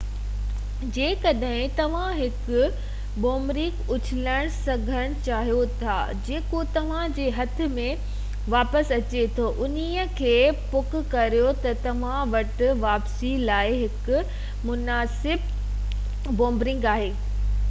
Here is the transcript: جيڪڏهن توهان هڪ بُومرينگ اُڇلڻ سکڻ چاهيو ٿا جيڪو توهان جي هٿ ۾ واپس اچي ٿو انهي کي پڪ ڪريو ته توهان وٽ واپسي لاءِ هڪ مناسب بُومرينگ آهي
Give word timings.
جيڪڏهن 0.93 1.73
توهان 1.79 2.13
هڪ 2.19 3.17
بُومرينگ 3.25 3.91
اُڇلڻ 3.95 4.47
سکڻ 4.55 5.11
چاهيو 5.27 5.59
ٿا 5.81 5.97
جيڪو 6.29 6.61
توهان 6.77 7.13
جي 7.19 7.27
هٿ 7.35 7.61
۾ 7.75 7.85
واپس 8.55 8.91
اچي 8.97 9.21
ٿو 9.39 9.45
انهي 9.67 10.05
کي 10.21 10.33
پڪ 10.73 10.97
ڪريو 11.13 11.51
ته 11.67 11.77
توهان 11.85 12.33
وٽ 12.37 12.63
واپسي 12.87 13.33
لاءِ 13.51 13.75
هڪ 13.85 14.25
مناسب 14.71 16.33
بُومرينگ 16.41 16.89
آهي 16.97 17.13